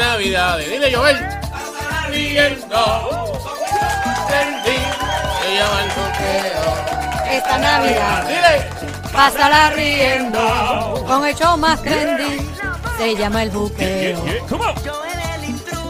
[0.00, 0.58] Navidad.
[0.58, 1.18] Dile, Joel.
[2.08, 3.28] Riendo.
[4.28, 4.88] Trending.
[5.42, 6.64] Se llama el buqueo.
[7.30, 9.10] Esta Navidad, Dile.
[9.12, 11.04] pásala riendo.
[11.06, 12.50] Con el show más trendy,
[12.98, 14.24] se llama el buqueo.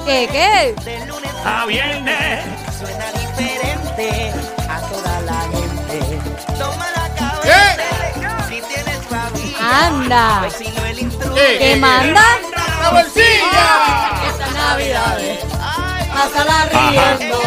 [0.07, 0.75] ¿Qué, qué?
[1.45, 2.45] A viernes.
[2.79, 4.33] Suena diferente
[4.69, 6.21] a toda la gente.
[6.59, 7.77] Toma la ¿Qué?
[7.77, 8.49] cabeza.
[8.49, 9.87] Si tienes familia.
[9.87, 10.41] Anda.
[10.43, 11.35] Vecino el intruder.
[11.35, 11.59] ¿Qué?
[11.59, 12.23] ¿Qué manda?
[12.91, 13.69] ¡La bolsilla!
[14.31, 15.19] Esta Navidad,
[16.13, 17.41] pásala riendo.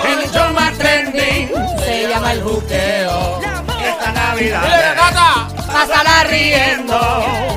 [0.00, 1.50] Con el show más trendy,
[1.84, 3.40] se llama el buqueo.
[3.84, 4.94] Esta Navidad.
[4.94, 5.48] Cata.
[5.66, 7.00] Pásala riendo.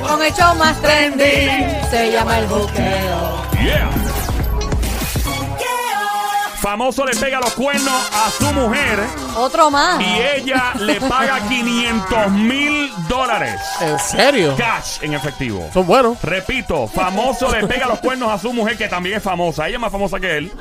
[0.07, 1.49] Con el show más trendy,
[1.91, 3.45] se llama el buqueo.
[3.61, 3.89] Yeah.
[6.69, 8.99] Famoso le pega los cuernos a su mujer
[9.35, 9.99] Otro más.
[9.99, 13.59] y ella le paga 500 mil dólares.
[13.81, 14.55] ¿En serio?
[14.55, 15.67] Cash en efectivo.
[15.73, 16.21] Son buenos.
[16.21, 19.67] Repito, famoso le pega los cuernos a su mujer, que también es famosa.
[19.67, 20.53] Ella es más famosa que él.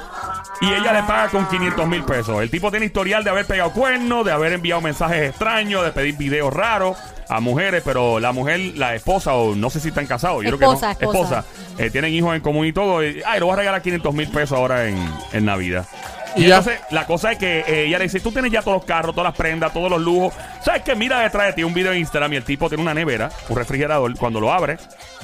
[0.61, 2.43] Y ella le paga con 500 mil pesos.
[2.43, 6.17] El tipo tiene historial de haber pegado cuernos, de haber enviado mensajes extraños, de pedir
[6.17, 6.97] videos raros
[7.29, 10.97] a mujeres, pero la mujer, la esposa, o no sé si están casados, yo Esposa,
[10.97, 11.25] creo que no.
[11.27, 11.45] esposa.
[11.79, 13.05] eh, tienen hijos en común y todo.
[13.05, 14.97] Y, ay, lo voy a regalar 500 mil pesos ahora en,
[15.33, 15.87] en Navidad.
[16.35, 16.59] Y, Y ya.
[16.59, 19.15] entonces, la cosa es que eh, ella le dice, tú tienes ya todos los carros,
[19.15, 20.35] todas las prendas, todos los lujos.
[20.65, 20.95] ¿Sabes qué?
[20.95, 23.57] Mira detrás de ti un video en Instagram y el tipo tiene una nevera, un
[23.57, 24.17] refrigerador.
[24.17, 24.79] Cuando lo abre,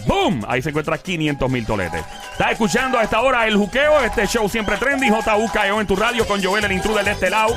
[0.06, 0.44] ¡boom!
[0.48, 2.04] Ahí se encuentra 500 mil toletes.
[2.32, 6.26] Estás escuchando a esta hora el juqueo, este show siempre trendy, JUKEO en tu radio
[6.26, 7.56] con Joel el intruder de este lado.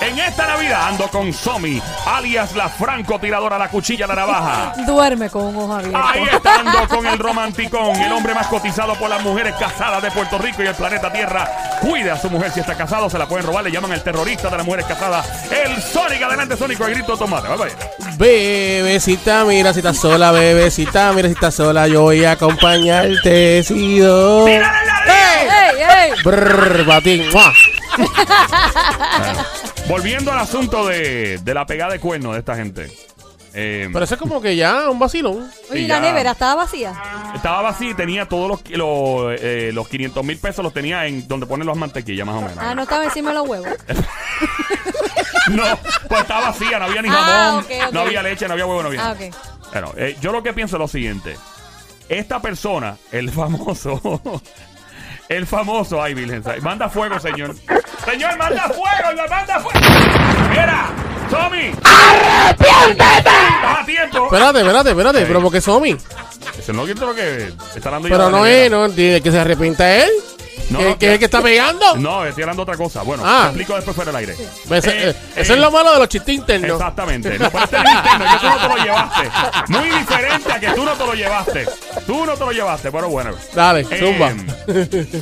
[0.00, 4.72] En esta Navidad ando con Somi, alias la francotiradora, la cuchilla, la navaja.
[4.86, 5.98] Duerme con un ojo abierto.
[5.98, 10.38] Ahí estando con el romanticón, el hombre más cotizado por las mujeres casadas de Puerto
[10.38, 11.50] Rico y el planeta Tierra.
[11.80, 14.48] Cuide a su mujer si está casado, se la pueden robar, le llaman el terrorista
[14.48, 15.50] de las mujeres casadas.
[15.50, 17.48] El Sonic, adelante Sonic, el grito de tomate.
[17.48, 18.16] Bye, bye.
[18.16, 24.46] Bebecita, mira si estás sola, bebecita, mira si estás sola, yo voy a acompañarte, sido.
[24.46, 24.60] ¡Ey,
[25.78, 26.12] ey!
[26.24, 27.24] Brrr, batín.
[29.88, 32.92] Volviendo al asunto de, de la pegada de cuernos de esta gente.
[33.54, 35.50] Eh, Pero eso es como que ya un vacilón.
[35.70, 36.00] Oye, ¿y la ya.
[36.02, 36.92] nevera estaba vacía?
[37.34, 41.26] estaba vacío y tenía todos los, los, eh, los 500 mil pesos, los tenía en
[41.26, 42.58] donde ponen las mantequillas, más o menos.
[42.60, 43.68] Ah, no estaba encima de los huevos.
[45.56, 45.64] No,
[46.08, 47.92] pues estaba vacía, no había ni Ah, jamón, ok, ok.
[47.92, 49.08] no había leche, no había huevo, no había.
[49.08, 49.34] Ah, ok.
[49.72, 51.36] Bueno, eh, yo lo que pienso es lo siguiente.
[52.08, 54.00] Esta persona, el famoso,
[55.28, 57.54] el famoso, ay, Virgen, manda fuego, señor.
[58.04, 59.80] Señor, manda fuego, manda fuego.
[60.50, 60.86] Mira,
[61.30, 61.72] Tommy.
[61.84, 63.30] ¡Arrepiéntete!
[63.30, 64.24] Estás a tiempo.
[64.24, 65.96] Espérate, espérate, espérate, pero porque Somi.
[66.58, 69.96] Eso no es lo que está hablando Pero no es, no, de que se arrepienta
[69.96, 70.10] él.
[70.70, 71.96] No, no, que es el que está pegando.
[71.96, 73.02] No, estoy hablando de otra cosa.
[73.02, 73.40] Bueno, Ah.
[73.44, 74.32] te explico después fuera del aire.
[74.70, 76.72] Ese- Eh, eh, eso eh, es lo malo de los chistes internos.
[76.72, 77.38] Exactamente.
[77.38, 79.30] No, pero este es que tú no te lo llevaste.
[79.68, 81.66] Muy diferente a que tú no te lo llevaste.
[82.06, 83.30] Tú no te lo llevaste, pero bueno.
[83.54, 84.32] Dale, Eh, zumba.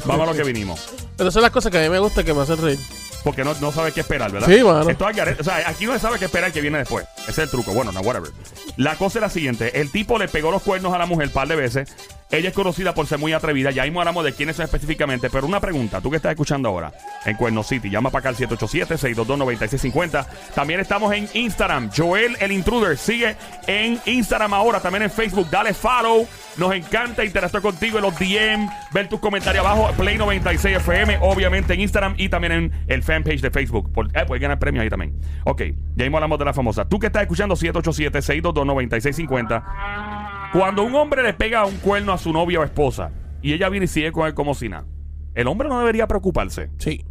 [0.05, 0.81] vamos a lo que vinimos.
[1.17, 2.79] Pero son las cosas que a mí me gusta que me hacen reír.
[3.27, 4.47] Porque no, no sabes qué esperar, ¿verdad?
[4.47, 4.89] Sí, mano.
[4.89, 5.41] Esto es garete.
[5.41, 7.05] O sea, aquí no se sabe qué esperar que viene después.
[7.23, 7.73] Ese es el truco.
[7.73, 8.31] Bueno, no, whatever.
[8.77, 9.81] La cosa es la siguiente.
[9.81, 11.93] El tipo le pegó los cuernos a la mujer un par de veces.
[12.31, 13.73] Ella es conocida por ser muy atrevida.
[13.73, 15.29] Ya mismo hablamos de quiénes son específicamente.
[15.29, 16.01] Pero una pregunta.
[16.01, 16.93] Tú que estás escuchando ahora
[17.25, 17.91] en Cuerno City.
[17.91, 20.27] Llama para acá al 787-622-9650.
[20.55, 21.91] También estamos en Instagram.
[21.97, 22.97] Joel el Intruder.
[22.97, 23.35] Sigue
[23.67, 24.79] en Instagram ahora.
[24.79, 25.51] También en Facebook.
[25.51, 26.29] Dale follow.
[26.57, 28.69] Nos encanta interactuar contigo en los DM.
[28.93, 29.91] Ver tus comentarios abajo.
[29.97, 31.19] Play 96 FM.
[31.23, 33.91] Obviamente en Instagram y también en el fanpage de Facebook.
[33.93, 35.15] Por, eh, puedes ganar premios ahí también.
[35.45, 35.63] Ok.
[35.97, 36.87] Ya mismo hablamos de la famosa.
[36.89, 40.51] Tú que estás escuchando 787-622-9650.
[40.53, 43.13] Cuando un hombre le pega un cuerno a su novia o esposa
[43.43, 44.87] y ella viene y sigue con él como si nada,
[45.35, 46.71] el hombre no debería preocuparse.
[46.79, 47.05] Sí.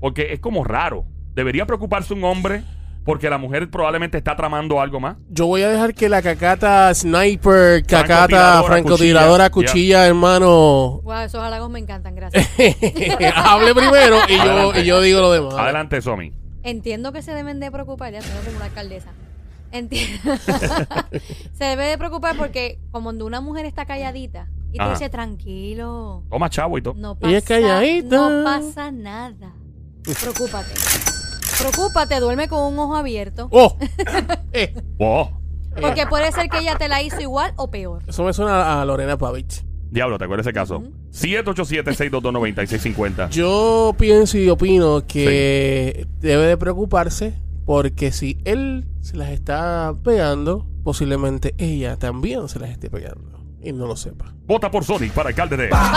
[0.00, 1.04] Porque es como raro.
[1.34, 2.62] Debería preocuparse un hombre
[3.04, 5.16] porque la mujer probablemente está tramando algo más.
[5.28, 9.72] Yo voy a dejar que la cacata sniper, cacata Francotiradora, francotiradora, cuchilla.
[9.72, 12.48] cuchilla, hermano, Wow, esos halagos me encantan, gracias.
[13.36, 15.54] hable primero y yo, y yo digo lo demás.
[15.54, 16.32] Adelante, Somi.
[16.62, 19.10] Entiendo que se deben de preocupar, ya tengo como una alcaldesa.
[19.70, 19.98] Enti-
[21.52, 24.92] se debe de preocupar porque como cuando una mujer está calladita y te Ajá.
[24.92, 26.94] dice tranquilo, Toma chavo y todo.
[26.96, 28.16] no pasa, Ella es calladita.
[28.16, 29.52] no pasa nada.
[30.20, 30.70] Preocúpate.
[31.58, 33.48] Preocúpate, duerme con un ojo abierto.
[33.50, 33.76] Oh,
[34.52, 35.30] eh, Oh,
[35.80, 38.02] Porque puede ser que ella te la hizo igual o peor.
[38.06, 39.64] eso me suena a Lorena Pavich.
[39.90, 40.82] diablo, ¿te acuerdas ese caso?
[41.12, 43.30] 787-622-9650.
[43.30, 47.34] Yo pienso y opino que debe de preocuparse
[47.64, 53.72] porque si él se las está pegando, posiblemente ella también se las esté pegando y
[53.72, 54.34] no lo sepa.
[54.46, 55.68] Vota por Sonic para alcalde de...
[55.70, 55.92] Va,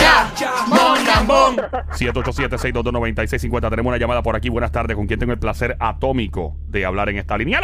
[0.00, 0.30] ya,
[0.68, 1.56] Monambón.
[1.92, 3.70] 787-622-9650.
[3.70, 4.48] Tenemos una llamada por aquí.
[4.48, 4.96] Buenas tardes.
[4.96, 7.60] ¿Con quién tengo el placer atómico de hablar en esta línea?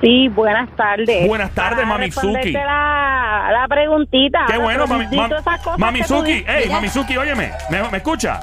[0.00, 1.26] Sí, buenas tardes.
[1.28, 2.52] Buenas tardes, Mamizuki.
[2.52, 4.40] La, la preguntita.
[4.48, 6.44] Qué bueno, mami, dito mam- esas cosas Mamizuki.
[6.46, 7.52] Ey, Mamizuki, óyeme.
[7.70, 8.40] ¿Me, me escucha?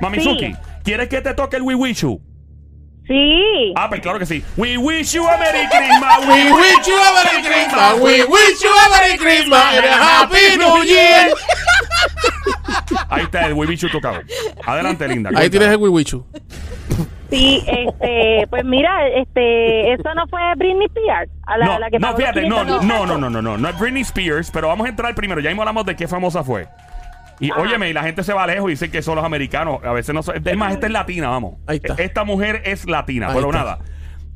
[0.00, 0.56] Mamizuki, Sí.
[0.84, 2.20] ¿quieres que te toque el We Wish You?
[3.06, 3.72] Sí.
[3.76, 4.44] Ah, pues claro que sí.
[4.56, 6.18] We wish you a Merry Christmas.
[6.26, 7.94] We wish you a Merry Christmas.
[8.00, 11.32] We wish you a Merry Christmas and a Happy New Year.
[13.08, 14.20] Ahí está el you tocado.
[14.64, 15.30] Adelante, linda.
[15.34, 16.24] Ahí tienes el Wiwichu.
[17.30, 21.98] Sí, este, pues mira, este, eso no fue Britney Spears, a la, No, la que
[21.98, 24.86] no, fíjate, no, 500 no, no, no, no, no, no es Britney Spears, pero vamos
[24.86, 25.40] a entrar primero.
[25.40, 26.68] Ya mismo hablamos de qué famosa fue.
[27.40, 29.80] Y óyeme, y la gente se va lejos y dice que son los americanos.
[29.84, 30.36] A veces no son.
[30.44, 31.56] Es más, esta es latina, vamos.
[31.66, 32.02] Ahí está.
[32.02, 33.58] Esta mujer es latina, Ahí pero está.
[33.58, 33.78] nada.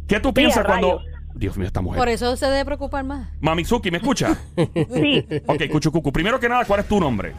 [0.06, 0.98] ¿Qué tú piensas cuando.
[0.98, 1.11] rayos.
[1.34, 1.98] Dios mío, esta mujer.
[1.98, 3.28] Por eso se debe preocupar más.
[3.40, 4.36] Mamizuki, ¿me escucha?
[4.56, 6.12] Sí, ok, Cuchucucu.
[6.12, 7.32] Primero que nada, ¿cuál es tu nombre?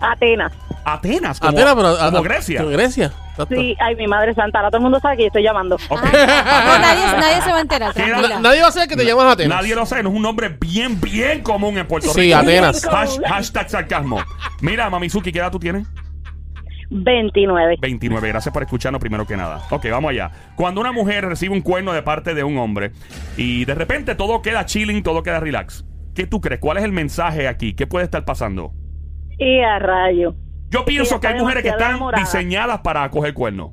[0.00, 0.52] Atenas.
[0.84, 1.96] Atenas, como, Atena, pero.
[1.96, 2.58] como a- Grecia.
[2.60, 3.12] como Grecia.
[3.30, 3.54] Exacto.
[3.54, 5.76] Sí, ay, mi madre santa, ahora todo el mundo sabe que yo estoy llamando.
[5.90, 7.96] Ah, no, nadie, nadie se va a enterar,
[8.42, 9.56] nadie va a saber que te llamas Atenas.
[9.58, 12.36] Nadie lo sabe, no es un nombre bien, bien común en Puerto Sí, Rico.
[12.36, 12.84] Atenas.
[12.84, 14.18] Hash- hashtag sarcasmo.
[14.60, 15.86] Mira, Mamizuki, ¿qué edad tú tienes?
[16.94, 17.76] 29.
[17.80, 18.28] 29.
[18.28, 19.62] Gracias por escucharnos primero que nada.
[19.70, 20.30] Ok, vamos allá.
[20.56, 22.92] Cuando una mujer recibe un cuerno de parte de un hombre
[23.36, 25.84] y de repente todo queda chilling, todo queda relax,
[26.14, 26.60] ¿qué tú crees?
[26.60, 27.74] ¿Cuál es el mensaje aquí?
[27.74, 28.72] ¿Qué puede estar pasando?
[29.38, 30.34] Y a rayo.
[30.70, 32.22] Yo pienso que hay mujeres que están enamorada.
[32.22, 33.72] diseñadas para coger cuernos.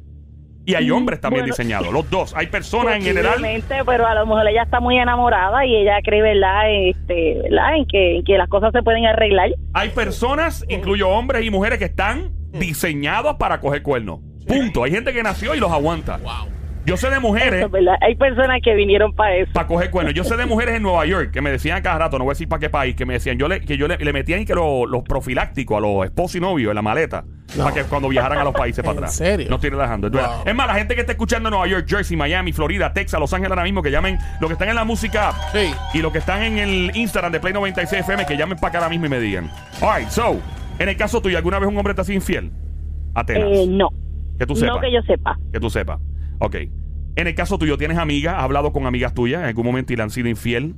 [0.65, 1.53] Y hay Mm, hombres también bueno.
[1.55, 2.35] diseñados, los dos.
[2.35, 3.41] Hay personas en general.
[3.85, 6.69] Pero a lo mejor ella está muy enamorada y ella cree, ¿verdad?
[6.69, 7.75] Este, ¿verdad?
[7.77, 9.49] En que, en que las cosas se pueden arreglar.
[9.73, 14.19] Hay personas, incluyo hombres y mujeres, que están diseñados para coger cuernos.
[14.47, 14.83] Punto.
[14.83, 16.19] Hay gente que nació y los aguanta.
[16.85, 17.95] Yo sé de mujeres Eso es verdad.
[18.01, 19.51] Hay personas que vinieron para eso.
[19.53, 20.15] para coger cuernos.
[20.15, 22.33] Yo sé de mujeres en Nueva York que me decían cada rato, no voy a
[22.33, 24.55] decir para qué país, que me decían yo le, que yo le, le metían que
[24.55, 27.25] lo- los profilácticos a los esposos y novios en la maleta
[27.55, 27.65] No.
[27.65, 29.15] para que cuando viajaran a los países para ¿En atrás.
[29.15, 29.47] serio?
[29.49, 30.07] No estoy relajando.
[30.07, 30.13] Es.
[30.13, 30.55] Wow.
[30.55, 33.51] Más, la gente que está escuchando en Nueva York, Jersey, Miami, Florida, Texas, Los Ángeles
[33.51, 35.71] ahora mismo, que llamen los que están en la música app Sí.
[35.93, 38.77] y los que están en el Instagram de Play 96 FM, que llamen para acá
[38.79, 39.51] ahora mismo y me digan.
[39.81, 40.39] Alright, so,
[40.79, 42.51] en el caso tuyo, ¿alguna vez un hombre te ha sido infiel?
[43.13, 43.49] Atenas.
[43.51, 43.89] Eh, no.
[44.37, 44.75] que tú sepas.
[44.75, 45.37] No que yo sepa.
[45.51, 45.99] Que tú sepas.
[46.39, 46.55] Ok.
[47.15, 48.35] En el caso tuyo, ¿tienes amigas?
[48.37, 50.75] ¿Has hablado con amigas tuyas en algún momento y le han sido infiel?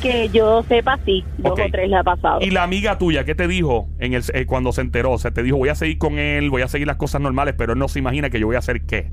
[0.00, 1.24] Que yo sepa, sí.
[1.38, 2.38] Dos o tres le ha pasado.
[2.40, 5.12] Y la amiga tuya, ¿qué te dijo en el, eh, cuando se enteró?
[5.12, 7.54] O sea, te dijo, voy a seguir con él, voy a seguir las cosas normales,
[7.58, 9.10] pero él no se imagina que yo voy a hacer qué.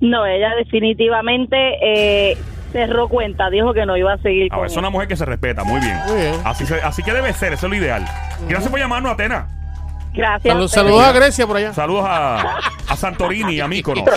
[0.00, 2.36] No, ella definitivamente eh,
[2.74, 3.48] cerró cuenta.
[3.48, 4.78] Dijo que no iba a seguir Ah, con es él.
[4.80, 5.96] una mujer que se respeta, muy bien.
[6.08, 6.34] Muy bien.
[6.44, 8.04] Así, se- así que debe ser, eso es lo ideal.
[8.48, 9.46] Gracias por llamarnos, Atena.
[10.12, 10.52] Gracias.
[10.52, 10.86] Salud- a ustedes.
[10.86, 11.72] saludos a Grecia por allá.
[11.72, 14.04] Saludos a, a Santorini, a Míconos.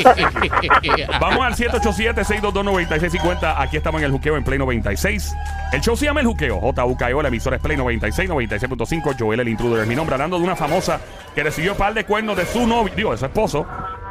[1.20, 3.56] Vamos al 787-622-9650.
[3.58, 5.36] Aquí estamos en el juqueo en Play 96.
[5.74, 6.60] El show se llama El Juqueo.
[6.60, 9.16] JUKEO, la emisora es Play 96, 96.5.
[9.18, 10.14] Joel el intruder es mi nombre.
[10.14, 11.00] Hablando de una famosa
[11.34, 13.66] que recibió par de cuernos de su novio, digo, de su esposo,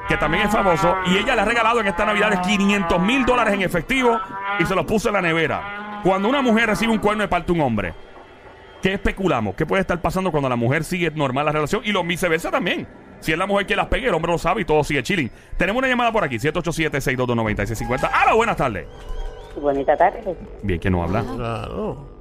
[0.08, 0.94] que también es famoso.
[1.06, 4.18] Y ella le ha regalado en esta Navidad 500 mil dólares en efectivo
[4.58, 6.00] y se los puso en la nevera.
[6.02, 7.94] Cuando una mujer recibe un cuerno de parte de un hombre,
[8.82, 9.56] ¿Qué especulamos?
[9.56, 11.82] ¿Qué puede estar pasando cuando la mujer sigue normal la relación?
[11.84, 12.86] Y lo viceversa también.
[13.20, 15.30] Si es la mujer que las pegue, el hombre lo sabe y todo sigue chilling.
[15.56, 18.10] Tenemos una llamada por aquí, 787-622-9650.
[18.24, 18.86] Hola, buenas tardes.
[19.60, 20.22] Bonita tarde,
[20.62, 21.24] Bien, que nos habla?
[21.34, 22.15] Claro.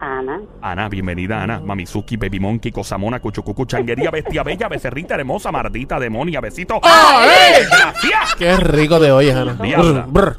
[0.00, 0.40] Ana.
[0.62, 1.60] Ana, bienvenida, Ana.
[1.60, 6.78] Mamizuki, Baby Monkey, Cosamona, Cuchucucu, Changuería, Bestia Bella, Becerrita Hermosa, Mardita, Demonia, Besito.
[6.82, 7.62] ¡Ay!
[7.68, 8.34] ¡Gracias!
[8.36, 9.54] Qué rico te oyes, Ana.
[9.54, 10.38] Brr, brr.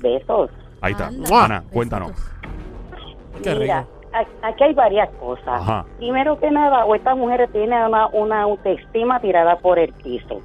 [0.00, 0.50] Besos.
[0.80, 1.06] Ahí está.
[1.08, 1.44] Anda.
[1.44, 2.12] Ana, cuéntanos.
[3.42, 3.80] Qué Mira,
[4.12, 4.28] rico.
[4.42, 5.48] aquí hay varias cosas.
[5.48, 5.84] Ajá.
[5.98, 10.40] Primero que nada, o esta mujer tiene una, una autoestima tirada por el piso.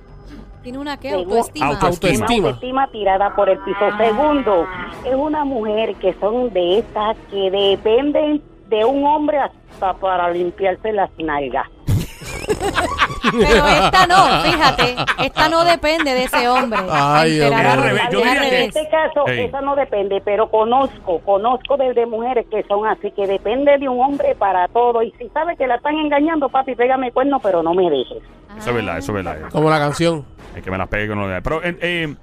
[0.64, 1.10] ¿Tiene una qué?
[1.12, 1.68] Según- Autoestima.
[1.68, 2.26] Auto- Autoestima.
[2.26, 3.80] Una autoestima tirada por el piso.
[3.98, 4.66] Segundo,
[5.06, 10.92] es una mujer que son de estas que dependen de un hombre hasta para limpiarse
[10.92, 11.68] las nalgas.
[13.32, 14.96] Pero esta no, fíjate.
[15.26, 16.80] Esta no depende de ese hombre.
[16.90, 17.84] Ay, Dios Enterar mío.
[17.84, 19.40] a- Al revés, yo es al diría que- En este caso, Ey.
[19.46, 23.88] esa no depende, pero conozco, conozco de, de mujeres que son así, que depende de
[23.90, 25.02] un hombre para todo.
[25.04, 28.24] Y si sabes que la están engañando, papi, pégame cuerno, pero no me dejes.
[28.58, 29.50] Eso es verdad, eso es verdad.
[29.52, 30.26] Como la canción.
[30.56, 31.42] Es que me las pegue con lo de.
[31.42, 32.16] Pero, eh, eh,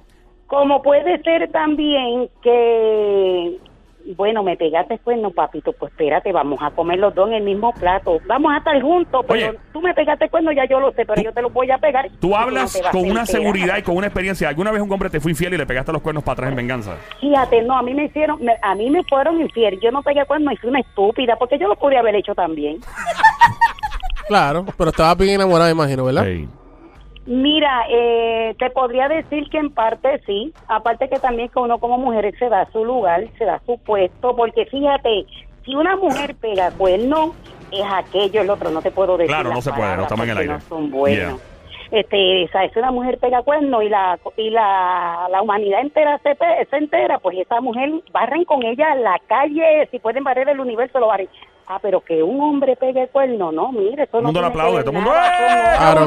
[0.48, 3.58] Como puede ser también que,
[4.14, 7.72] bueno, me pegaste cuerno, papito, pues espérate, vamos a comer los dos en el mismo
[7.72, 8.18] plato.
[8.26, 9.58] Vamos a estar juntos, pero Oye.
[9.72, 12.08] tú me pegaste cuerno, ya yo lo sé, pero yo te lo voy a pegar.
[12.20, 14.48] tú hablas con una seguridad y con una experiencia.
[14.48, 16.56] ¿Alguna vez un hombre te fue infiel y le pegaste los cuernos para atrás en
[16.56, 16.96] venganza?
[17.20, 19.78] Fíjate, no, a mí me hicieron, me- a mí me fueron infiel.
[19.82, 22.78] Yo no pegué cuerno y fui una estúpida, porque yo lo podía haber hecho también.
[24.28, 26.26] Claro, pero estaba bien enamorada, imagino, ¿verdad?
[26.28, 26.48] Ey.
[27.26, 31.99] Mira, eh, te podría decir que en parte sí, aparte que también que uno como
[31.99, 35.26] mujer se da su lugar, se da su puesto, porque fíjate,
[35.64, 37.35] si una mujer pega cuerno,
[37.73, 39.35] es aquello, el otro, no te puedo decir.
[39.35, 40.52] Claro, no se puede, no estamos en el aire.
[40.52, 41.40] No son buenos.
[41.90, 46.37] este, una mujer pega cuerno y la y la, la humanidad entera se,
[46.71, 51.00] se entera, pues esa mujer barren con ella la calle, si pueden barrer el universo
[51.00, 51.28] lo barren.
[51.68, 54.80] Ah, pero que un hombre pegue cuerno, no, mire, eso Todo el mundo lo aplaude,
[54.82, 56.06] todo el mundo, ¡eh, Claro.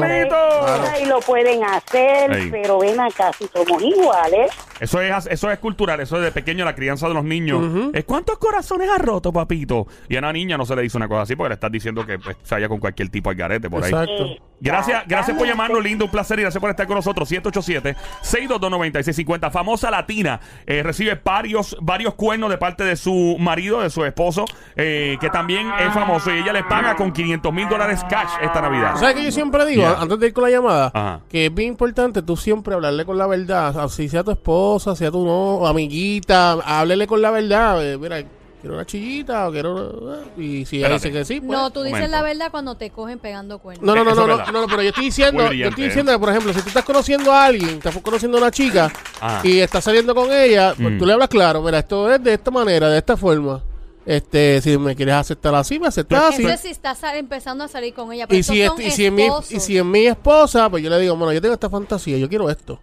[1.02, 2.50] Y lo pueden hacer, Ey.
[2.50, 4.50] pero ven acá, si somos iguales.
[4.80, 7.92] Eso es, eso es cultural, eso es de pequeño la crianza de los niños.
[7.92, 9.86] Es ¿Cuántos corazones ha roto, papito?
[10.08, 12.06] Y a una niña no se le dice una cosa así porque le estás diciendo
[12.06, 13.90] que pues, se vaya con cualquier tipo al garete por ahí.
[13.90, 14.49] Exacto.
[14.60, 17.30] Gracias, gracias por llamarnos, lindo, un placer y gracias por estar con nosotros.
[17.32, 19.50] 787-622-9650.
[19.50, 24.44] Famosa latina, eh, recibe varios, varios cuernos de parte de su marido, de su esposo,
[24.76, 28.60] eh, que también es famoso y ella le paga con 500 mil dólares cash esta
[28.60, 28.96] Navidad.
[28.96, 30.02] ¿Sabes que yo siempre digo, Yeah.
[30.02, 31.20] antes de ir con la llamada, Ajá.
[31.30, 35.10] que es bien importante tú siempre hablarle con la verdad, así sea tu esposa, sea
[35.10, 38.22] tu no, amiguita, háblele con la verdad, eh, mira,
[38.60, 41.08] quiero una chillita o quiero una- eh, y si ella Espérate.
[41.08, 42.16] dice que sí, pues, No, tú dices Momento.
[42.16, 43.84] la verdad cuando te cogen pegando cuernos.
[43.84, 44.52] No, no, no, Eso no, es no, verdad.
[44.52, 46.68] no, no, pero yo estoy diciendo, yo brillante, estoy diciendo que, por ejemplo, si tú
[46.68, 49.40] estás conociendo a alguien, estás conociendo a una chica Ajá.
[49.46, 50.98] y estás saliendo con ella, pues Mm.
[50.98, 53.62] tú le hablas claro, mira, esto es de esta manera, de esta forma.
[54.06, 56.42] Este, si me quieres aceptar así, me aceptas así.
[56.42, 58.26] Eso es si estás sal- empezando a salir con ella.
[58.26, 59.52] Pero Y estos si, es, son y, si es mi, esposos.
[59.52, 62.28] y si es mi esposa, pues yo le digo, bueno, yo tengo esta fantasía, yo
[62.28, 62.80] quiero esto.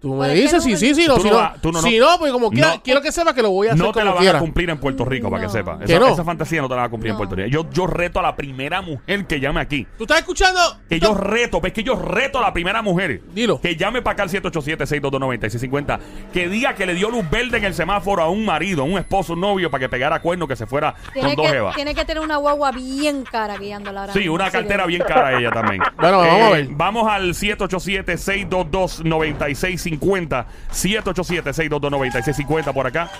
[0.00, 1.98] Tú me dices me- sí, sí, no, Tú si no no, vas- tú no- si
[1.98, 4.02] no- pues como quiera, no- quiero que sepa que lo voy a hacer No te
[4.02, 4.38] la van quiera.
[4.38, 5.78] a cumplir en Puerto Rico, para que sepa.
[5.78, 6.08] ¿Que Esa, no?
[6.08, 7.18] esa fantasía no te la van a cumplir en.
[7.18, 7.48] Puerto Rico.
[7.50, 9.86] Yo, yo reto a la primera mujer que llame aquí.
[9.98, 10.58] ¿Tú estás escuchando?
[10.88, 13.20] Que ¿Tú yo reto, es que yo reto a la primera mujer.
[13.34, 13.60] Dilo.
[13.60, 15.98] Que llame para acá al 787-622-9650.
[16.32, 18.96] Que diga que le dio luz verde en el semáforo a un marido, a un
[18.98, 21.76] esposo, un novio, para que pegara cuerno que se fuera Tiene con dos que, evas.
[21.76, 25.38] tiene que tener una guagua bien cara guiándola ahora Sí, mismo, una cartera bien cara
[25.38, 25.82] ella también.
[26.00, 26.68] Bueno, vamos a ver.
[26.70, 29.89] Vamos al 787-622-9650.
[29.98, 33.10] 787-622-9650 por acá.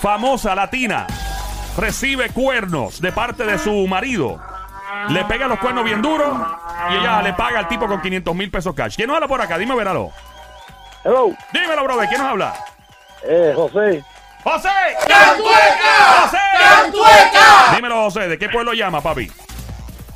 [0.00, 1.06] Famosa latina.
[1.76, 4.40] Recibe cuernos de parte de su marido.
[5.10, 6.36] Le pega los cuernos bien duros
[6.90, 8.96] y ella le paga al tipo con 500 mil pesos cash.
[8.96, 9.56] ¿Quién nos habla por acá?
[9.58, 10.10] Dime, veralo.
[11.04, 12.08] Hello, Dímelo, brother.
[12.08, 12.54] ¿Quién nos habla?
[13.24, 14.02] eh, José,
[14.44, 14.68] ¡José!
[15.06, 16.22] ¡Cantueca!
[16.22, 16.38] ¡José!
[16.58, 17.74] ¡Cantueca!
[17.76, 18.28] Dímelo, José.
[18.28, 19.30] ¿De qué pueblo llama, papi?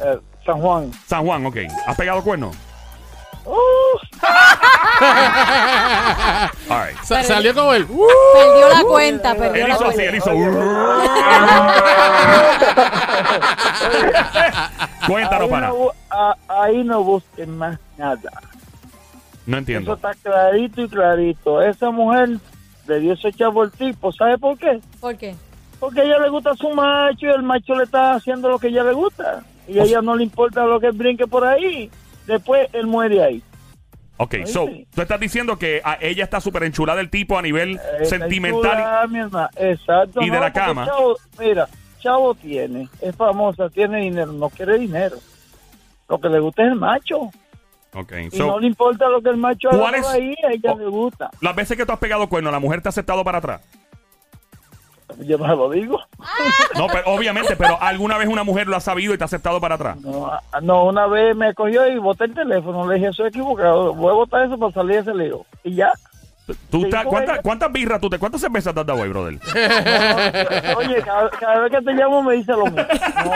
[0.04, 0.90] eh, San Juan.
[1.06, 1.56] San Juan, ok.
[1.86, 2.56] ¿Has pegado cuernos?
[3.44, 3.98] Uh,
[6.68, 6.96] All right.
[7.02, 7.84] Sa- salió como el.
[7.88, 8.06] ¡Uh!
[8.34, 10.10] Perdió la cuenta, perdió Él la hizo así, cuenta.
[10.10, 10.30] él hizo.
[15.06, 15.68] Cuéntanos, ahí, pana.
[15.68, 18.16] no, bu- a- ahí no busquen más nada.
[19.44, 19.94] No Eso entiendo.
[19.94, 21.62] está clarito y clarito.
[21.62, 22.28] Esa mujer
[22.86, 24.12] le dio ese chavo el tipo.
[24.12, 24.80] ¿Sabe por qué?
[25.00, 25.34] ¿Por qué?
[25.80, 28.68] Porque a ella le gusta su macho y el macho le está haciendo lo que
[28.68, 29.42] a ella le gusta.
[29.66, 31.90] Y a ella no le importa lo que brinque por ahí.
[32.26, 33.42] Después él muere ahí.
[34.18, 37.80] Ok, so, tú estás diciendo que a- ella está súper enchulada del tipo a nivel
[38.00, 39.08] Eh, sentimental.
[39.08, 39.50] chula.
[39.56, 40.20] Exacto.
[40.22, 40.86] y de la porque cama.
[40.86, 45.16] Chavo, mira, Chavo tiene, es famosa, tiene dinero, no quiere dinero.
[46.08, 47.30] Lo que le gusta es el macho.
[47.94, 50.34] Ok, Y so, no le importa lo que el macho haga ¿cuál por es- ahí,
[50.46, 50.78] a ella Oh.
[50.78, 51.30] le gusta.
[51.40, 53.60] las veces que tú has pegado cuerno, la mujer te ha aceptado para atrás.
[55.20, 55.98] Yo no se lo digo.
[56.76, 59.60] No, pero, obviamente, pero alguna vez una mujer lo ha sabido y te ha aceptado
[59.60, 59.96] para atrás.
[60.00, 62.86] No, ah, no, una vez me cogió y boté el teléfono.
[62.86, 63.94] Le dije, soy equivocado.
[63.94, 65.44] Voy a botar eso para salir de ese lío.
[65.64, 65.92] Y ya.
[66.70, 67.42] ¿Tú Sí, estás- con ¿cuántas, ella.
[67.42, 69.38] ¿Cuántas birras tú te, cuántas cervezas te has dado hoy, brother?
[70.76, 72.82] Oye, cada, cada vez que te llamo me dice lo mismo.
[73.24, 73.32] No,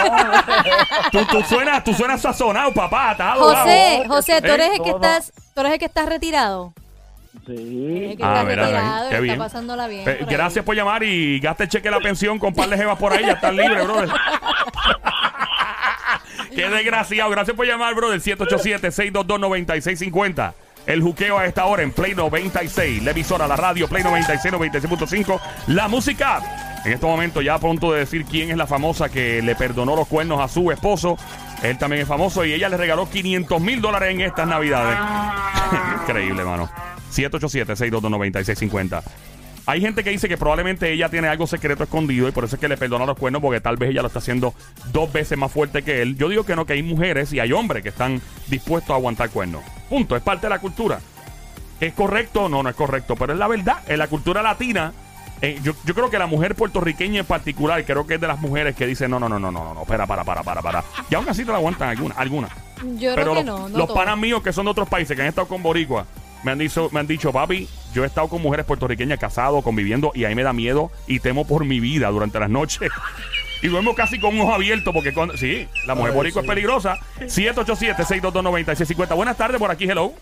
[1.13, 3.17] Tú, tú suenas, tú suenas sazonado, papá.
[3.37, 6.73] José, José, tú eres el que estás, tú eres el que estás retirado.
[7.47, 8.17] Sí.
[8.23, 9.33] Ah, está mira, retirado, qué y bien.
[9.35, 10.05] está pasándola bien.
[10.05, 10.25] Por ahí.
[10.29, 13.13] gracias por llamar y gaste el cheque de la pensión con par de jevas por
[13.13, 13.25] ahí.
[13.25, 14.09] Ya estás libre, brother.
[16.55, 17.31] Qué desgraciado.
[17.31, 18.21] Gracias por llamar, brother.
[18.21, 20.53] 787-622-9650.
[20.87, 23.03] El juqueo a esta hora en Play 96.
[23.03, 25.41] La emisora, la radio, Play 96, 96.5.
[25.69, 26.41] La música.
[26.85, 29.97] En este momento ya a punto de decir quién es la famosa que le perdonó
[29.97, 31.17] los cuernos a su esposo.
[31.63, 34.97] Él también es famoso y ella le regaló 500 mil dólares en estas navidades.
[36.03, 36.71] Increíble, mano.
[37.17, 39.03] 787-622-9650.
[39.69, 42.61] Hay gente que dice que probablemente ella tiene algo secreto escondido y por eso es
[42.61, 44.55] que le perdona los cuernos porque tal vez ella lo está haciendo
[44.93, 46.17] dos veces más fuerte que él.
[46.17, 49.31] Yo digo que no, que hay mujeres y hay hombres que están dispuestos a aguantar
[49.31, 49.63] cuernos.
[49.89, 51.01] Punto, es parte de la cultura.
[51.81, 52.49] ¿Es correcto?
[52.49, 53.79] No, no es correcto, pero es la verdad.
[53.89, 54.93] En la cultura latina,
[55.43, 58.41] eh, yo, yo creo que la mujer puertorriqueña en particular, creo que es de las
[58.41, 60.85] mujeres que dicen, no, no, no, no, no, no, no, espera, para, para, para, para.
[61.11, 62.51] Y aún así te la aguantan algunas, algunas.
[62.99, 65.17] Yo Pero creo que los, no, no los panas míos que son de otros países,
[65.17, 66.07] que han estado con Boricua,
[66.47, 70.13] me han, dicho, me han dicho, papi, yo he estado con mujeres puertorriqueñas casado, conviviendo,
[70.15, 72.91] y ahí me da miedo y temo por mi vida durante las noches.
[73.63, 75.35] Y duermo casi con un ojo abierto porque cuando...
[75.39, 76.47] Sí, la mujer boricua sí.
[76.47, 76.99] es peligrosa.
[77.21, 79.17] 787-622-9650.
[79.17, 80.13] Buenas tardes por aquí, hello.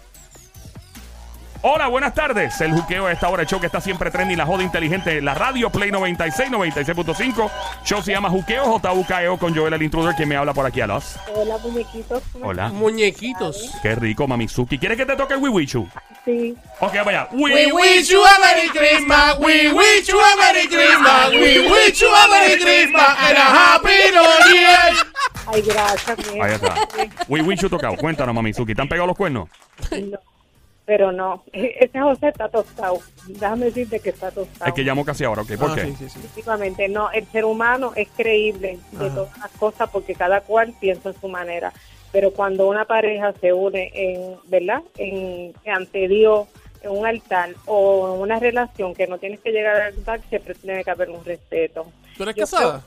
[1.67, 2.61] Hola, buenas tardes.
[2.61, 5.33] El juqueo a esta hora, el show que está siempre trending, la joda inteligente, la
[5.33, 7.51] radio Play 96, 96.5.
[7.87, 10.87] Show se llama Juqueo, J-U-K-E-O con Joel el Intruder, que me habla por aquí a
[10.87, 11.17] los.
[11.35, 12.23] Hola, muñequitos.
[12.43, 12.69] Hola.
[12.69, 13.71] Muñequitos.
[13.81, 14.79] Qué rico, Mamizuki.
[14.79, 15.89] ¿Quieres que te toque el Wiwichu?
[16.27, 16.55] Sí.
[16.81, 17.29] Ok, vaya.
[17.33, 19.39] We wish you a Merry Christmas.
[19.39, 21.31] We wish you a Merry Christmas.
[21.31, 24.97] We wish you a Merry Christmas and a Happy New Year.
[25.47, 26.75] Ay, gracias, mi Ahí está.
[27.27, 27.97] Wiwichu tocado.
[27.97, 28.75] Cuéntanos, Mamizuki.
[28.75, 29.49] ¿Te han pegado los cuernos?
[29.91, 30.19] No,
[30.87, 32.99] pero no, ese José está tostado.
[33.29, 34.67] Déjame decirte que está tostado.
[34.69, 35.57] El que llamó casi ahora, ok.
[35.57, 35.85] ¿Por Ah, qué?
[35.87, 36.19] sí, sí, sí.
[36.21, 39.15] Efectivamente, no, el ser humano es creíble de Ajá.
[39.15, 41.73] todas las cosas porque cada cual piensa en su manera.
[42.13, 44.83] Pero cuando una pareja se une en, ¿verdad?
[44.99, 46.47] En, ante Dios,
[46.83, 50.55] en un altar o en una relación que no tienes que llegar al altar, siempre
[50.55, 51.87] tiene que haber un respeto.
[52.17, 52.83] ¿Tú eres Yo casada?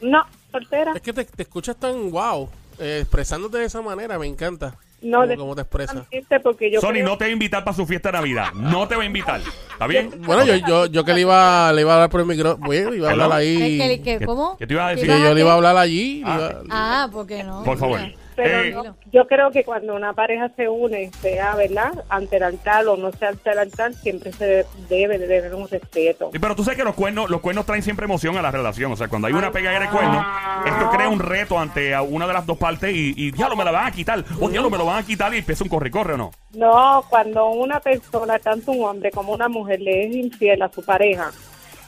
[0.00, 0.92] No, soltera.
[0.94, 2.48] Es que te, te escuchas tan wow.
[2.78, 4.74] eh, expresándote de esa manera, me encanta.
[5.02, 6.06] No, de- cómo te expresas.
[6.42, 8.52] porque yo Sony creo- no te va a invitar para su fiesta de Navidad.
[8.54, 9.40] No te va a invitar.
[9.72, 10.10] ¿Está bien?
[10.24, 12.64] Bueno, yo, yo, yo que le iba, le iba a hablar por el micrófono.
[12.66, 13.78] Bueno, iba a hablar ahí.
[13.78, 14.56] ¿Qué- qué- ¿Qué- ¿Cómo?
[14.58, 15.08] qué te iba a decir?
[15.10, 16.22] Que yo le iba a hablar allí.
[16.24, 16.34] Ah.
[16.36, 17.62] iba- Ah, porque no.
[17.64, 18.00] Por favor.
[18.34, 22.04] Pero no, yo creo que cuando una pareja se une, sea, ¿verdad?
[22.08, 25.68] Ante el altar o no sea ante el altar, siempre se debe de tener un
[25.68, 26.30] respeto.
[26.32, 28.92] Sí, pero tú sabes que los cuernos, los cuernos traen siempre emoción a la relación.
[28.92, 30.24] O sea, cuando hay una pegadera de cuernos,
[30.66, 33.64] esto crea un reto ante a una de las dos partes y, y diablo, me
[33.64, 34.24] la van a quitar.
[34.40, 36.30] O diablo, me lo van a quitar y empieza un corre-corre o no.
[36.54, 40.84] No, cuando una persona, tanto un hombre como una mujer, le es infiel a su
[40.84, 41.30] pareja,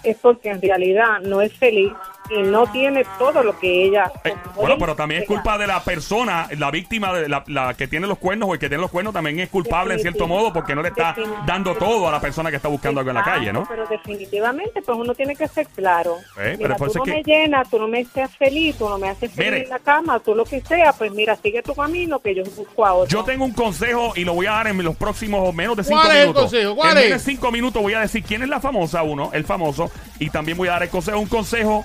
[0.03, 1.93] es porque en realidad no es feliz
[2.31, 4.11] y no tiene todo lo que ella...
[4.25, 7.87] Eh, bueno, pero también es culpa de la persona, la víctima, de la, la que
[7.89, 10.53] tiene los cuernos o el que tiene los cuernos también es culpable en cierto modo
[10.53, 11.15] porque no le está
[11.47, 13.67] dando todo a la persona que está buscando algo en la calle, ¿no?
[13.69, 16.17] Pero definitivamente, pues uno tiene que ser claro.
[16.39, 19.33] Eh, mira, tú no me llenas, tú no me haces feliz, tú no me haces
[19.33, 19.65] feliz Mire.
[19.65, 22.87] en la cama, tú lo que sea, pues mira, sigue tu camino que yo busco
[22.87, 23.09] a otro.
[23.09, 26.01] Yo tengo un consejo y lo voy a dar en los próximos menos de cinco
[26.01, 26.43] ¿Cuál es el minutos.
[26.43, 26.77] consejo?
[26.77, 29.45] ¿Cuál en menos de cinco minutos voy a decir quién es la famosa, uno, el
[29.45, 31.19] famoso, y también voy a dar el consejo.
[31.19, 31.85] Un consejo,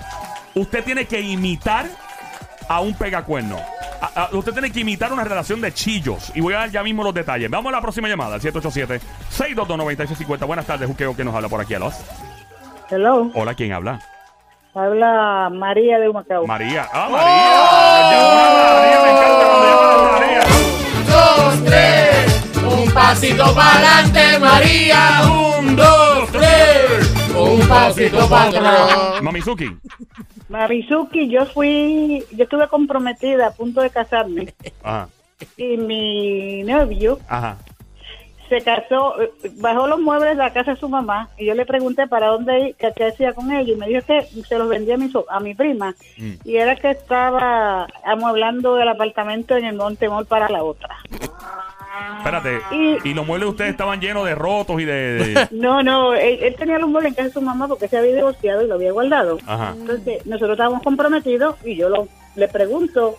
[0.54, 1.86] usted tiene que imitar
[2.68, 3.58] a un pegacuerno.
[4.00, 6.32] A- a- usted tiene que imitar una relación de chillos.
[6.34, 7.50] Y voy a dar ya mismo los detalles.
[7.50, 10.46] Vamos a la próxima llamada, al 787-622-9650.
[10.46, 11.94] Buenas tardes, Juqueo, que nos habla por aquí a los.
[12.90, 14.00] Hello, Hola, ¿quién habla?
[14.74, 16.46] habla María de Humacao.
[16.46, 16.88] María.
[16.92, 18.72] ¡Ah, María!
[18.72, 20.40] María, me encanta cuando llaman a María.
[21.08, 22.40] dos, tres.
[22.86, 25.22] Un pasito para adelante, María.
[25.58, 26.09] Un, dos.
[27.50, 29.22] Un pasito para atrás.
[29.22, 29.76] Mamizuki.
[30.48, 35.08] Marizuki, yo fui, yo estuve comprometida a punto de casarme Ajá.
[35.56, 37.56] y mi novio Ajá.
[38.48, 39.14] se casó,
[39.58, 42.60] bajó los muebles de la casa de su mamá y yo le pregunté para dónde
[42.70, 45.26] ir, qué, hacía con ellos y me dijo que se los vendía a mi, so-
[45.30, 46.32] a mi prima Mm.
[46.44, 50.96] y era que estaba amueblando el apartamento en el Montemol para la otra.
[52.18, 52.60] Espérate.
[52.72, 54.94] Y- Y los muebles de ustedes estaban llenos de rotos y de.
[55.14, 57.98] de- No, no, él, él tenía los muebles en casa de su mamá porque se
[57.98, 59.38] había divorciado y lo había guardado.
[59.46, 59.74] Ajá.
[59.78, 63.16] Entonces nosotros estábamos comprometidos y yo lo, le pregunto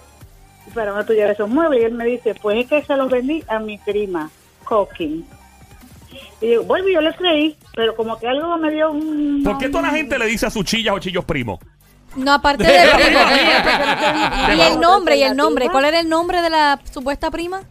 [0.73, 3.09] para dónde tú llevas esos muebles y él me dice, pues es que se los
[3.09, 4.29] vendí a mi prima,
[4.63, 5.25] Coquín.
[6.39, 9.41] Y digo, bueno, yo le creí, pero como que algo me dio un...
[9.43, 11.59] ¿Por qué toda la gente le dice a sus chillas o chillos primos?
[12.15, 12.73] No, aparte de
[14.55, 15.69] Y el nombre, y el nombre.
[15.69, 17.61] ¿Cuál era el nombre de la supuesta prima?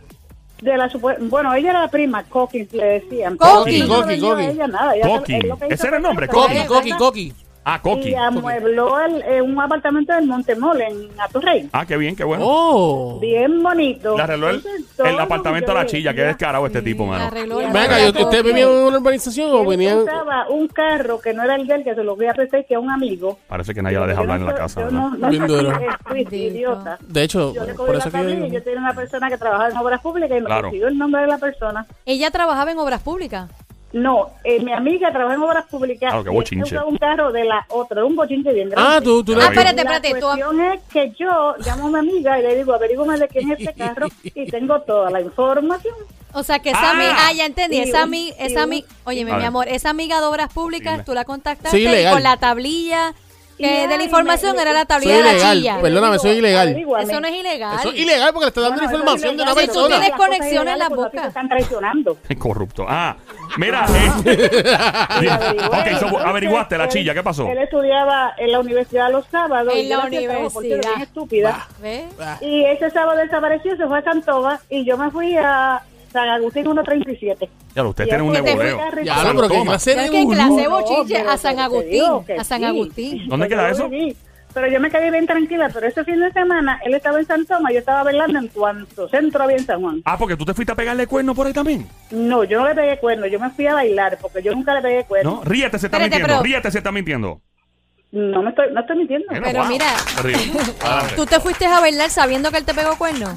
[0.61, 3.33] De la bueno, ella era la prima, Coquín le decían.
[3.33, 4.39] Él lo que hizo
[5.69, 6.67] Ese era el nombre, Coqui, Coqui.
[6.67, 7.33] coqui, coqui.
[7.63, 8.09] Ah, Coqui.
[8.11, 11.69] Y amuebló el, eh, un apartamento en Montemol, en Atorrey.
[11.73, 12.43] Ah, qué bien, qué bueno.
[12.47, 13.19] Oh.
[13.21, 14.17] Bien bonito.
[14.17, 16.15] Le arregló el, Entonces, el apartamento yo de la chilla.
[16.15, 17.25] Qué descarado este tipo, mano.
[17.27, 19.99] arregló el Venga, Venga, nombre ¿y a ¿usted vivía en una urbanización o Él venían?
[19.99, 22.65] usaba un carro que no era el de él, que se lo voy a prestar,
[22.65, 23.39] que es un amigo.
[23.47, 24.99] Parece que nadie la deja Yo hablar en la casa, yo ¿verdad?
[25.01, 25.73] no, no Bien duro.
[26.31, 26.99] idiota.
[27.07, 28.63] De hecho, Yo le por eso que yo y digo.
[28.63, 30.63] tenía una persona que trabajaba en obras públicas y me Claro.
[30.63, 31.87] consiguió el nombre de la persona.
[32.07, 33.51] Ella trabajaba en obras públicas.
[33.93, 36.11] No, eh, mi amiga trabaja en obras públicas.
[36.11, 36.79] Claro, qué bochinche.
[36.79, 38.89] un carro de la otra, un bochinche bien grande.
[38.97, 40.21] Ah, tú, tú Ah, espérate, La espérate.
[40.21, 43.51] Tú, cuestión es que yo llamo a mi amiga y le digo, averígame de quién
[43.51, 45.95] es este carro y tengo toda la información.
[46.33, 46.91] o sea, que esa Ah.
[46.93, 47.17] amiga.
[47.19, 47.79] Ah, ya entendí.
[47.81, 48.37] Esa amiga.
[48.39, 49.49] Esa un- ami- Óyeme, A mi ver.
[49.49, 49.67] amor.
[49.67, 52.13] Esa amiga de obras públicas, tú la contactaste Sí, y ilegal.
[52.15, 53.15] con la tablilla.
[53.61, 55.81] Que de la información me- era la Soy tablilla de la chilla.
[55.81, 56.77] Perdóname, soy ilegal.
[57.01, 57.79] Eso no es ilegal.
[57.79, 60.01] Eso es ilegal porque le está dando Bueno, información de una ilegal, Si tú persona.
[60.01, 61.23] tienes conexión en la pues, boca.
[61.23, 62.19] te están traicionando.
[62.29, 62.87] Es corrupto.
[62.89, 63.17] Ah,
[63.59, 63.87] mira.
[64.25, 67.15] eh, ok, so, averiguaste la chilla.
[67.15, 67.47] ¿Qué pasó?
[67.49, 69.73] Él estudiaba en la universidad los sábados.
[69.75, 70.79] En y la universidad.
[70.81, 71.67] bien estúpida.
[71.81, 72.05] ¿Ves?
[72.41, 76.65] Y ese sábado desapareció, se fue a Santoga y yo me fui a San Agustín
[76.65, 77.49] 137.
[77.75, 79.71] Ya, usted Y tiene un fue- Ya, no, pero qué Toma.
[79.73, 80.67] clase de es que clase
[81.29, 82.25] a San Agustín.
[82.27, 82.65] que A San.
[82.65, 83.29] Agustín.
[83.29, 83.91] ¿Dónde queda yo eso?
[84.53, 87.47] Pero yo me quedé bien tranquila, pero ese fin de semana él estaba en San
[87.47, 90.03] Tomás, yo estaba bailando en cuanto centro había en San Juan.
[90.05, 91.87] Ah, porque tú te fuiste a pegarle cuerno por ahí también.
[92.11, 94.83] No, yo no le pegué cuerno, yo me fui a bailar porque yo nunca le
[94.83, 95.37] pegué cuerno.
[95.37, 96.27] No, ríete, se está Espérate, mintiendo.
[96.27, 97.41] pero- Ríete, se está mintiendo.
[98.11, 99.27] No, me estoy, no estoy mintiendo.
[99.31, 99.69] Pero wow.
[99.69, 99.87] mira,
[101.17, 103.33] tú te fuiste a bailar sabiendo que él te pegó cuerno.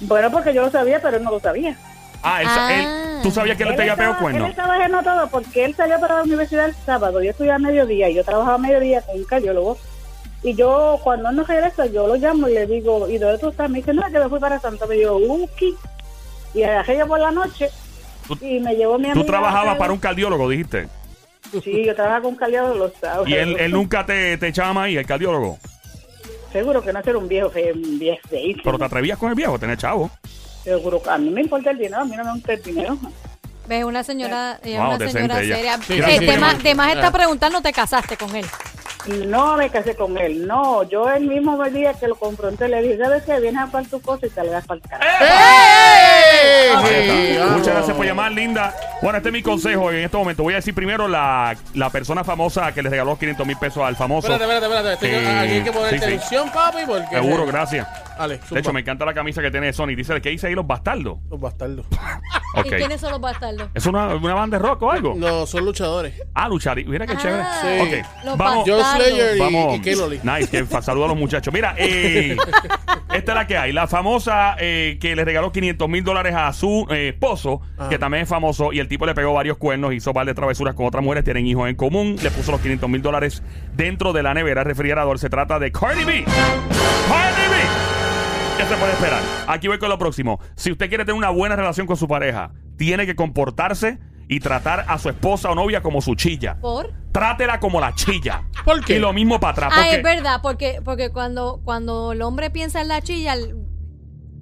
[0.00, 1.76] Bueno, porque yo lo sabía, pero él no lo sabía.
[2.22, 2.72] Ah, él, Ah.
[2.72, 4.44] él- tú sabías que él te había pegado cuerno.
[4.46, 7.22] él estaba ajeno todo porque él salió para la universidad el sábado.
[7.22, 9.76] Yo estudiaba a mediodía y yo trabajaba a mediodía con un cardiólogo.
[10.42, 13.48] Y yo, cuando él no regresa, yo lo llamo y le digo, ¿y dónde tú
[13.48, 13.70] estás?
[13.70, 14.86] Me dice, no, que me fui para Santo.
[14.86, 15.74] Me digo, Uki.
[16.54, 17.70] Y aquello por la noche.
[18.40, 19.20] Y me llevó mi amiga.
[19.20, 20.88] Tú trabajabas para un cardiólogo, dijiste.
[21.62, 23.28] Sí, yo trabajaba con un cardiólogo los sábados.
[23.28, 25.58] Y él, él nunca te, te echaba maíz, el cardiólogo.
[26.54, 28.62] Seguro que no era un viejo, fe- un viejo feísimo.
[28.62, 30.08] Pero te atrevías con el viejo, tenés chavo.
[30.62, 32.96] Seguro que a mí me importa el dinero, a mí no me importa el dinero.
[33.66, 35.56] Ves, una señora, ella es Wow, una decente señora ella.
[35.56, 35.76] seria.
[35.78, 36.38] Sí, Eh, sí, de, sí.
[36.38, 37.12] más, de más está Ah.
[37.12, 38.46] preguntando, ¿te casaste con él?
[39.26, 40.82] No me casé con él, no.
[40.84, 43.38] Yo el mismo día que lo confronté le dije, ¿sabes qué?
[43.40, 45.24] Vienes a pagar tu cosa y te le das para el carajo.
[46.76, 47.40] Ahí está.
[47.44, 47.58] vamos.
[47.58, 48.74] Muchas gracias por llamar, linda.
[49.02, 50.42] Bueno, este es mi consejo en este momento.
[50.42, 53.96] Voy a decir primero la, la persona famosa que le regaló 500 mil pesos al
[53.96, 54.32] famoso.
[54.32, 55.06] Espérate, espérate, espérate.
[55.06, 57.16] Tengo- Eh, aquí hay que poner sí, papi, porque...
[57.16, 57.86] Seguro, gracias.
[58.18, 59.88] Dale, De hecho, me encanta la camisa que tiene Sony.
[59.96, 61.18] Dice, ¿qué dice ahí los bastardos?
[61.30, 61.84] Los bastardos.
[62.64, 63.68] ¿Y quiénes son los bastardos?
[63.74, 65.14] ¿Es una, una banda de rock o algo?
[65.16, 66.14] No, son luchadores.
[66.34, 66.76] Ah, luchar.
[66.84, 67.44] Mira qué Ah, chévere.
[67.60, 67.98] Sí.
[67.98, 68.24] Ok.
[68.24, 68.64] Los Vamos.
[68.66, 69.06] John Bastardos.
[69.08, 69.74] Slayer y, Vamos.
[69.76, 70.20] y.
[70.26, 71.52] Nice, que saluda a los muchachos.
[71.54, 72.36] Mira, eh,
[73.14, 73.72] esta es la que hay.
[73.72, 78.22] La famosa eh, que le regaló 500 mil dólares a su eh, esposo, que también
[78.24, 81.02] es famoso, y el tipo le pegó varios cuernos, hizo par de travesuras con otras
[81.02, 83.42] mujeres, tienen hijos en común, le puso los 500 mil dólares
[83.74, 85.18] dentro de la nevera refrigerador.
[85.18, 86.24] Se trata de Cardi B.
[86.24, 87.53] Cardi B.
[88.64, 89.20] ¿Qué se puede esperar?
[89.46, 90.40] Aquí voy con lo próximo.
[90.56, 94.86] Si usted quiere tener una buena relación con su pareja, tiene que comportarse y tratar
[94.88, 96.58] a su esposa o novia como su chilla.
[96.62, 96.90] ¿Por?
[97.12, 98.44] Trátela como la chilla.
[98.64, 98.96] ¿Por qué?
[98.96, 99.72] Y lo mismo para atrás.
[99.74, 103.34] Ah, porque- es verdad, porque, porque cuando, cuando el hombre piensa en la chilla,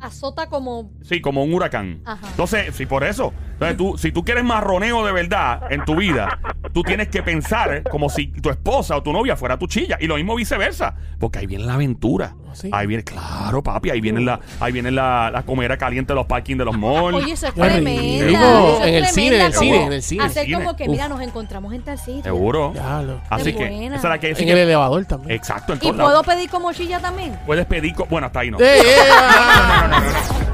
[0.01, 0.93] azota como...
[1.03, 2.03] Sí, como un huracán.
[2.05, 2.29] Ajá.
[2.31, 3.33] Entonces, sí, por eso.
[3.55, 6.39] Entonces, tú, si tú quieres marroneo de verdad en tu vida,
[6.73, 9.99] tú tienes que pensar como si tu esposa o tu novia fuera tu chilla.
[10.01, 10.95] Y lo mismo viceversa.
[11.19, 12.37] Porque ahí viene la aventura.
[12.53, 12.71] ¿Ah, sí?
[12.73, 16.27] Ahí viene, claro, papi, ahí viene la, ahí viene la, la comera caliente de los
[16.27, 17.15] parkings de los malls.
[17.17, 18.27] Oye, eso es Qué tremenda.
[18.27, 18.39] rico.
[18.41, 20.25] eso es En el cine, en el tremenda, cine, como en el cine.
[20.25, 20.57] Hacer Cine.
[20.59, 20.89] como que, Uf.
[20.91, 22.23] mira, nos encontramos en tal sitio.
[22.23, 22.71] Seguro.
[22.75, 23.21] Diablo.
[23.31, 23.97] Así que, buena.
[23.97, 25.33] esa es la que En el elevador también.
[25.37, 27.39] Exacto, en ¿Y todos puedo pedir como chilla también?
[27.47, 28.59] Puedes pedir, co- bueno, hasta ahí no.
[28.61, 30.03] Eh, eh, ah.